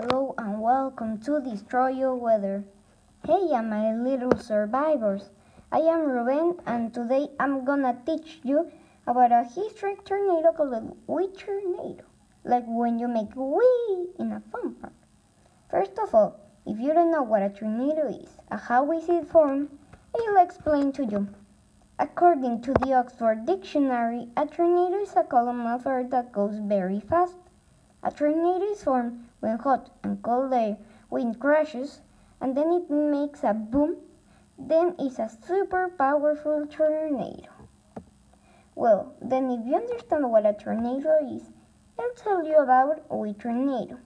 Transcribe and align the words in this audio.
welcome 0.00 1.18
to 1.18 1.40
Destroy 1.42 1.88
Your 1.88 2.14
Weather. 2.14 2.64
Hey, 3.26 3.52
uh, 3.52 3.60
my 3.62 3.94
little 3.94 4.34
survivors. 4.38 5.28
I 5.70 5.80
am 5.80 6.06
Ruben, 6.06 6.58
and 6.64 6.94
today 6.94 7.28
I'm 7.38 7.66
gonna 7.66 7.98
teach 8.06 8.40
you 8.42 8.70
about 9.06 9.30
a 9.30 9.44
historic 9.44 10.04
tornado 10.04 10.52
called 10.52 10.72
a 10.72 10.82
Wee 11.06 11.28
Tornado, 11.36 12.04
like 12.44 12.64
when 12.66 12.98
you 12.98 13.08
make 13.08 13.36
wee 13.36 14.08
in 14.18 14.32
a 14.32 14.42
fun 14.50 14.74
park. 14.76 14.94
First 15.70 15.98
of 15.98 16.14
all, 16.14 16.40
if 16.64 16.78
you 16.78 16.94
don't 16.94 17.12
know 17.12 17.22
what 17.22 17.42
a 17.42 17.50
tornado 17.50 18.08
is 18.08 18.30
and 18.50 18.58
how 18.60 18.90
is 18.92 19.06
it 19.08 19.26
formed, 19.26 19.68
I'll 20.14 20.42
explain 20.42 20.92
to 20.92 21.04
you. 21.04 21.28
According 21.98 22.62
to 22.62 22.72
the 22.72 22.94
Oxford 22.94 23.44
Dictionary, 23.44 24.28
a 24.34 24.46
tornado 24.46 25.02
is 25.02 25.14
a 25.14 25.24
column 25.24 25.66
of 25.66 25.86
air 25.86 26.04
that 26.04 26.32
goes 26.32 26.56
very 26.58 27.00
fast. 27.00 27.36
A 28.02 28.10
tornado 28.10 28.64
is 28.64 28.82
formed 28.82 29.28
when 29.40 29.58
hot 29.58 29.90
and 30.02 30.22
cold 30.22 30.52
air 30.52 30.78
wind 31.10 31.38
crashes 31.38 32.00
and 32.40 32.56
then 32.56 32.72
it 32.72 32.90
makes 32.90 33.44
a 33.44 33.52
boom. 33.52 33.96
Then 34.58 34.94
it's 34.98 35.18
a 35.18 35.28
super 35.28 35.88
powerful 35.88 36.66
tornado. 36.66 37.50
Well, 38.74 39.14
then 39.20 39.50
if 39.50 39.66
you 39.66 39.76
understand 39.76 40.30
what 40.30 40.46
a 40.46 40.54
tornado 40.54 41.18
is, 41.30 41.50
I'll 41.98 42.14
tell 42.16 42.44
you 42.44 42.56
about 42.56 43.02
a 43.10 43.34
tornado. 43.34 43.98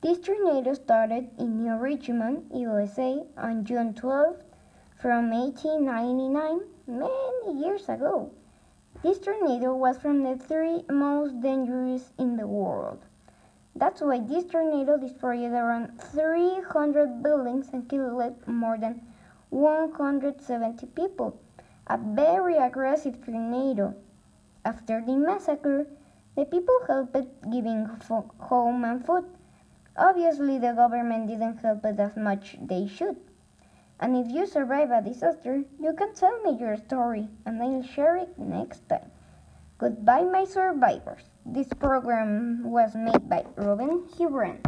This 0.00 0.20
tornado 0.20 0.74
started 0.74 1.30
in 1.38 1.62
New 1.62 1.74
Richmond, 1.76 2.50
USA 2.54 3.24
on 3.36 3.64
June 3.64 3.92
12 3.94 4.36
from 4.96 5.30
1899, 5.30 6.60
many 6.86 7.60
years 7.60 7.88
ago. 7.88 8.30
This 9.02 9.18
tornado 9.18 9.74
was 9.74 9.96
from 9.96 10.22
the 10.24 10.36
three 10.36 10.84
most 10.90 11.40
dangerous 11.40 12.12
in 12.18 12.36
the 12.36 12.46
world. 12.46 12.98
That's 13.74 14.02
why 14.02 14.20
this 14.20 14.44
tornado 14.44 14.98
destroyed 14.98 15.52
around 15.52 15.98
300 15.98 17.22
buildings 17.22 17.70
and 17.72 17.88
killed 17.88 18.46
more 18.46 18.76
than 18.76 19.00
170 19.48 20.86
people. 20.88 21.40
A 21.86 21.96
very 21.96 22.56
aggressive 22.56 23.24
tornado. 23.24 23.94
After 24.66 25.00
the 25.00 25.16
massacre, 25.16 25.86
the 26.36 26.44
people 26.44 26.78
helped 26.86 27.16
giving 27.50 27.88
home 28.38 28.84
and 28.84 29.06
food. 29.06 29.24
Obviously, 29.96 30.58
the 30.58 30.74
government 30.74 31.26
didn't 31.26 31.56
help 31.58 31.86
as 31.86 32.18
much 32.18 32.58
they 32.60 32.86
should. 32.86 33.16
And 34.00 34.16
if 34.16 34.32
you 34.32 34.46
survive 34.46 34.90
a 34.90 35.02
disaster, 35.02 35.62
you 35.78 35.92
can 35.92 36.14
tell 36.14 36.40
me 36.42 36.56
your 36.58 36.76
story 36.76 37.28
and 37.44 37.62
I'll 37.62 37.82
share 37.82 38.16
it 38.16 38.32
next 38.38 38.88
time. 38.88 39.12
Goodbye, 39.76 40.24
my 40.24 40.44
survivors. 40.44 41.22
This 41.44 41.68
program 41.68 42.64
was 42.64 42.94
made 42.94 43.28
by 43.28 43.44
Ruben 43.56 44.08
Hebron. 44.18 44.60